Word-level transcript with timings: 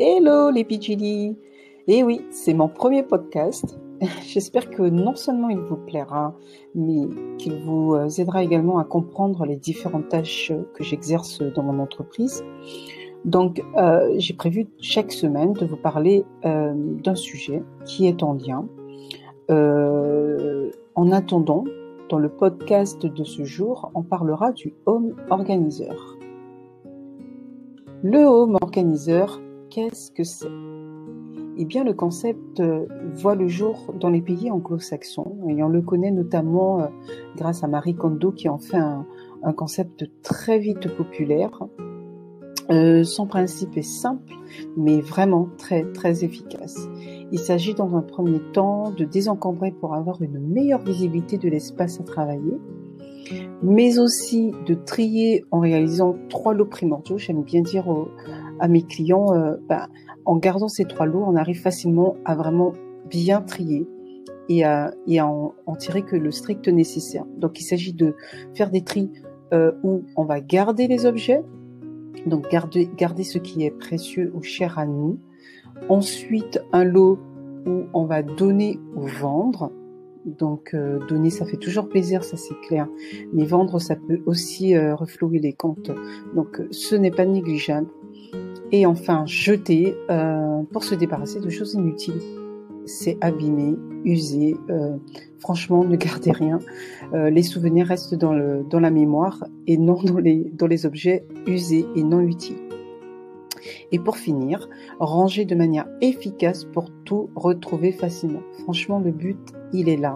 Hello 0.00 0.50
les 0.50 0.64
Pidgili 0.64 1.36
Et 1.88 2.02
oui, 2.04 2.20
c'est 2.30 2.54
mon 2.54 2.68
premier 2.68 3.02
podcast. 3.02 3.78
J'espère 4.26 4.70
que 4.70 4.82
non 4.82 5.14
seulement 5.16 5.48
il 5.48 5.58
vous 5.58 5.76
plaira, 5.76 6.36
mais 6.74 7.08
qu'il 7.38 7.56
vous 7.64 7.94
euh, 7.94 8.08
aidera 8.18 8.42
également 8.42 8.78
à 8.78 8.84
comprendre 8.84 9.44
les 9.44 9.56
différentes 9.56 10.08
tâches 10.08 10.52
que 10.74 10.84
j'exerce 10.84 11.42
dans 11.42 11.62
mon 11.62 11.80
entreprise. 11.80 12.44
Donc, 13.24 13.64
euh, 13.76 14.14
j'ai 14.18 14.34
prévu 14.34 14.68
chaque 14.80 15.10
semaine 15.10 15.52
de 15.52 15.66
vous 15.66 15.76
parler 15.76 16.24
euh, 16.44 16.72
d'un 16.74 17.16
sujet 17.16 17.62
qui 17.84 18.06
est 18.06 18.22
en 18.22 18.34
lien. 18.34 18.68
en 20.94 21.12
attendant, 21.12 21.64
dans 22.08 22.18
le 22.18 22.28
podcast 22.28 23.04
de 23.04 23.24
ce 23.24 23.44
jour, 23.44 23.90
on 23.94 24.02
parlera 24.02 24.52
du 24.52 24.74
Home 24.86 25.14
Organizer. 25.30 26.17
Le 28.04 28.20
Home 28.20 28.56
Organizer, 28.60 29.40
qu'est-ce 29.70 30.12
que 30.12 30.22
c'est? 30.22 30.46
Eh 31.56 31.64
bien, 31.64 31.82
le 31.82 31.94
concept 31.94 32.60
euh, 32.60 32.86
voit 33.14 33.34
le 33.34 33.48
jour 33.48 33.92
dans 33.98 34.08
les 34.08 34.20
pays 34.20 34.52
anglo-saxons 34.52 35.38
et 35.48 35.60
on 35.64 35.68
le 35.68 35.82
connaît 35.82 36.12
notamment 36.12 36.80
euh, 36.80 36.86
grâce 37.36 37.64
à 37.64 37.66
Marie 37.66 37.96
Kondo 37.96 38.30
qui 38.30 38.48
en 38.48 38.58
fait 38.58 38.76
un, 38.76 39.04
concept 39.52 40.08
très 40.22 40.60
vite 40.60 40.94
populaire. 40.96 41.60
Euh, 42.70 43.02
son 43.02 43.26
principe 43.26 43.76
est 43.76 43.82
simple, 43.82 44.32
mais 44.76 45.00
vraiment 45.00 45.48
très 45.58 45.82
très 45.90 46.22
efficace. 46.22 46.78
Il 47.32 47.40
s'agit 47.40 47.74
dans 47.74 47.96
un 47.96 48.02
premier 48.02 48.40
temps 48.52 48.92
de 48.92 49.04
désencombrer 49.04 49.72
pour 49.72 49.94
avoir 49.94 50.22
une 50.22 50.38
meilleure 50.38 50.84
visibilité 50.84 51.36
de 51.36 51.48
l'espace 51.48 51.98
à 51.98 52.04
travailler, 52.04 52.60
mais 53.62 53.98
aussi 53.98 54.52
de 54.66 54.74
trier 54.74 55.44
en 55.50 55.60
réalisant 55.60 56.16
trois 56.28 56.54
lots 56.54 56.66
primordiaux. 56.66 57.18
J'aime 57.18 57.42
bien 57.42 57.62
dire 57.62 57.86
à 58.60 58.68
mes 58.68 58.82
clients, 58.82 59.34
euh, 59.34 59.56
ben, 59.68 59.88
en 60.24 60.36
gardant 60.36 60.68
ces 60.68 60.84
trois 60.84 61.06
lots, 61.06 61.24
on 61.26 61.36
arrive 61.36 61.60
facilement 61.60 62.16
à 62.24 62.34
vraiment 62.34 62.74
bien 63.08 63.40
trier 63.40 63.86
et 64.48 64.64
à, 64.64 64.92
en, 65.20 65.76
tirer 65.78 66.02
que 66.02 66.16
le 66.16 66.30
strict 66.30 66.68
nécessaire. 66.68 67.24
Donc 67.36 67.60
il 67.60 67.64
s'agit 67.64 67.92
de 67.92 68.14
faire 68.54 68.70
des 68.70 68.82
tris 68.82 69.10
euh, 69.52 69.72
où 69.82 70.02
on 70.16 70.24
va 70.24 70.40
garder 70.40 70.86
les 70.86 71.06
objets, 71.06 71.42
donc 72.26 72.50
garder, 72.50 72.88
garder 72.96 73.24
ce 73.24 73.38
qui 73.38 73.64
est 73.64 73.70
précieux 73.70 74.32
ou 74.34 74.42
cher 74.42 74.78
à 74.78 74.86
nous, 74.86 75.18
Ensuite, 75.88 76.62
un 76.72 76.84
lot 76.84 77.18
où 77.66 77.84
on 77.94 78.04
va 78.04 78.22
donner 78.22 78.78
ou 78.94 79.06
vendre. 79.06 79.72
Donc 80.36 80.74
euh, 80.74 80.98
donner, 81.08 81.30
ça 81.30 81.46
fait 81.46 81.56
toujours 81.56 81.88
plaisir, 81.88 82.24
ça 82.24 82.36
c'est 82.36 82.58
clair. 82.66 82.88
Mais 83.32 83.44
vendre, 83.44 83.78
ça 83.80 83.96
peut 83.96 84.20
aussi 84.26 84.76
euh, 84.76 84.94
reflouer 84.94 85.38
les 85.38 85.52
comptes. 85.52 85.90
Donc 86.34 86.60
ce 86.70 86.94
n'est 86.94 87.10
pas 87.10 87.26
négligeable. 87.26 87.88
Et 88.70 88.84
enfin, 88.84 89.24
jeter 89.26 89.94
euh, 90.10 90.62
pour 90.72 90.84
se 90.84 90.94
débarrasser 90.94 91.40
de 91.40 91.48
choses 91.48 91.74
inutiles. 91.74 92.20
C'est 92.84 93.18
abîmé, 93.20 93.76
usé. 94.04 94.56
franchement, 95.38 95.84
ne 95.84 95.94
gardez 95.96 96.32
rien. 96.32 96.58
les 97.12 97.42
souvenirs 97.42 97.86
restent 97.86 98.14
dans, 98.14 98.32
la 98.32 98.90
mémoire 98.90 99.44
et 99.66 99.76
non 99.76 99.98
dans 100.54 100.66
les 100.66 100.86
objets 100.86 101.26
usés 101.46 101.84
et 101.96 102.02
non 102.02 102.20
utiles. 102.20 102.56
Et 103.92 103.98
pour 103.98 104.16
finir, 104.16 104.68
ranger 105.00 105.44
de 105.44 105.54
manière 105.54 105.86
efficace 106.00 106.64
pour 106.64 106.90
tout 107.04 107.30
retrouver 107.34 107.92
facilement. 107.92 108.42
Franchement, 108.62 108.98
le 108.98 109.10
but, 109.10 109.38
il 109.72 109.88
est 109.88 109.96
là. 109.96 110.14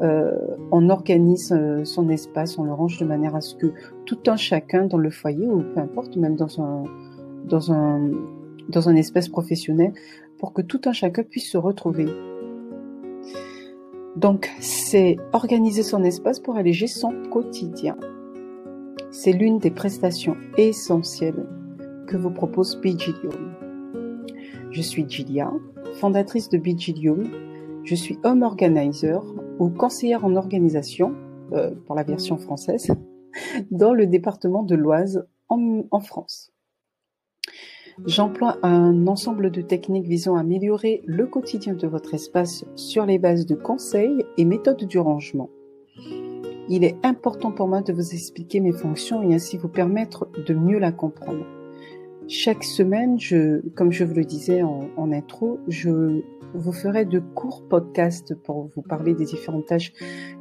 Euh, 0.00 0.36
on 0.70 0.88
organise 0.90 1.52
euh, 1.52 1.84
son 1.84 2.08
espace, 2.08 2.58
on 2.58 2.64
le 2.64 2.72
range 2.72 2.98
de 2.98 3.04
manière 3.04 3.34
à 3.34 3.40
ce 3.40 3.54
que 3.54 3.72
tout 4.04 4.20
un 4.26 4.36
chacun 4.36 4.86
dans 4.86 4.98
le 4.98 5.10
foyer 5.10 5.46
ou 5.46 5.62
peu 5.62 5.80
importe, 5.80 6.16
même 6.16 6.36
dans 6.36 6.60
un 7.72 8.96
espace 8.96 9.28
professionnel, 9.28 9.92
pour 10.38 10.52
que 10.52 10.62
tout 10.62 10.80
un 10.84 10.92
chacun 10.92 11.22
puisse 11.24 11.50
se 11.50 11.58
retrouver. 11.58 12.06
Donc, 14.16 14.50
c'est 14.60 15.16
organiser 15.32 15.82
son 15.82 16.02
espace 16.02 16.40
pour 16.40 16.56
alléger 16.56 16.86
son 16.86 17.12
quotidien. 17.30 17.96
C'est 19.10 19.32
l'une 19.32 19.58
des 19.58 19.70
prestations 19.70 20.36
essentielles 20.56 21.46
que 22.08 22.16
vous 22.16 22.30
propose 22.30 22.80
Bigilium. 22.80 23.54
Je 24.70 24.82
suis 24.82 25.08
Gilia, 25.08 25.52
fondatrice 26.00 26.48
de 26.48 26.58
Bigilium. 26.58 27.30
Je 27.84 27.94
suis 27.94 28.18
home 28.24 28.42
organizer 28.42 29.22
ou 29.58 29.68
conseillère 29.68 30.24
en 30.24 30.34
organisation, 30.34 31.14
euh, 31.52 31.70
pour 31.86 31.94
la 31.94 32.02
version 32.02 32.38
française, 32.38 32.90
dans 33.70 33.92
le 33.92 34.06
département 34.06 34.62
de 34.62 34.74
l'Oise 34.74 35.26
en, 35.48 35.84
en 35.90 36.00
France. 36.00 36.50
J'emploie 38.06 38.58
un 38.62 39.06
ensemble 39.06 39.50
de 39.50 39.60
techniques 39.60 40.06
visant 40.06 40.36
à 40.36 40.40
améliorer 40.40 41.02
le 41.04 41.26
quotidien 41.26 41.74
de 41.74 41.86
votre 41.86 42.14
espace 42.14 42.64
sur 42.76 43.04
les 43.06 43.18
bases 43.18 43.44
de 43.44 43.56
conseils 43.56 44.24
et 44.36 44.44
méthodes 44.44 44.84
du 44.84 44.98
rangement. 44.98 45.50
Il 46.68 46.84
est 46.84 46.96
important 47.02 47.50
pour 47.50 47.66
moi 47.66 47.80
de 47.82 47.92
vous 47.92 48.14
expliquer 48.14 48.60
mes 48.60 48.72
fonctions 48.72 49.22
et 49.22 49.34
ainsi 49.34 49.56
vous 49.56 49.68
permettre 49.68 50.28
de 50.46 50.54
mieux 50.54 50.78
la 50.78 50.92
comprendre. 50.92 51.57
Chaque 52.30 52.62
semaine, 52.62 53.18
je, 53.18 53.66
comme 53.70 53.90
je 53.90 54.04
vous 54.04 54.12
le 54.12 54.24
disais 54.24 54.62
en, 54.62 55.12
intro, 55.12 55.58
je 55.66 56.20
vous 56.52 56.72
ferai 56.72 57.06
de 57.06 57.20
courts 57.20 57.66
podcasts 57.66 58.34
pour 58.34 58.68
vous 58.76 58.82
parler 58.82 59.14
des 59.14 59.24
différentes 59.24 59.64
tâches 59.64 59.94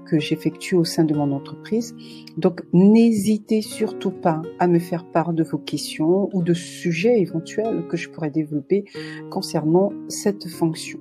que 0.05 0.19
j'effectue 0.19 0.75
au 0.75 0.83
sein 0.83 1.05
de 1.05 1.13
mon 1.13 1.31
entreprise. 1.31 1.95
Donc, 2.35 2.61
n'hésitez 2.73 3.61
surtout 3.61 4.11
pas 4.11 4.41
à 4.59 4.67
me 4.67 4.79
faire 4.79 5.09
part 5.09 5.31
de 5.31 5.43
vos 5.43 5.57
questions 5.57 6.29
ou 6.33 6.43
de 6.43 6.53
sujets 6.53 7.21
éventuels 7.21 7.87
que 7.87 7.95
je 7.95 8.09
pourrais 8.09 8.31
développer 8.31 8.83
concernant 9.29 9.93
cette 10.09 10.49
fonction. 10.49 10.99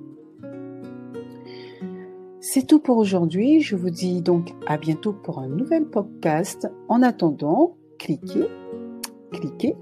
C'est 2.39 2.65
tout 2.65 2.79
pour 2.79 2.97
aujourd'hui. 2.97 3.59
Je 3.59 3.75
vous 3.75 3.89
dis 3.89 4.21
donc 4.21 4.53
à 4.67 4.77
bientôt 4.77 5.11
pour 5.11 5.39
un 5.39 5.49
nouvel 5.49 5.85
podcast. 5.85 6.69
En 6.87 7.01
attendant, 7.01 7.75
cliquez, 7.97 8.45
cliquez 9.33 9.75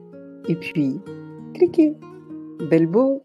et 0.48 0.56
puis 0.56 1.00
cliquez. 1.54 1.94
Belle 2.70 2.88
beau 2.88 3.25